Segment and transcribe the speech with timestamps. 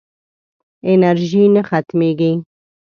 [0.93, 2.31] انرژي نه ختمېږي.